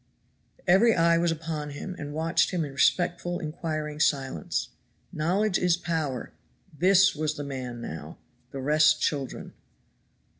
Every 0.65 0.95
eye 0.95 1.19
was 1.19 1.31
upon 1.31 1.69
him 1.69 1.95
and 1.99 2.11
watched 2.11 2.49
him 2.49 2.65
in 2.65 2.71
respectful, 2.71 3.37
inquiring 3.37 3.99
silence. 3.99 4.69
"Knowledge 5.13 5.59
is 5.59 5.77
power;" 5.77 6.31
this 6.75 7.15
was 7.15 7.35
the 7.35 7.43
man 7.43 7.79
now, 7.81 8.17
the 8.49 8.61
rest 8.61 8.99
children. 8.99 9.53